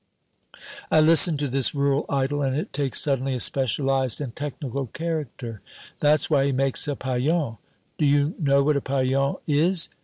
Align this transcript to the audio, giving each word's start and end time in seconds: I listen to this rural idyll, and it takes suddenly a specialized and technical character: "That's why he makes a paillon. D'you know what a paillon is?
I 0.89 0.99
listen 0.99 1.37
to 1.37 1.47
this 1.47 1.75
rural 1.75 2.07
idyll, 2.09 2.41
and 2.41 2.55
it 2.57 2.73
takes 2.73 2.99
suddenly 2.99 3.35
a 3.35 3.39
specialized 3.39 4.19
and 4.19 4.35
technical 4.35 4.87
character: 4.87 5.61
"That's 5.99 6.27
why 6.27 6.47
he 6.47 6.51
makes 6.51 6.87
a 6.87 6.95
paillon. 6.95 7.59
D'you 7.99 8.33
know 8.39 8.63
what 8.63 8.77
a 8.77 8.81
paillon 8.81 9.35
is? 9.45 9.89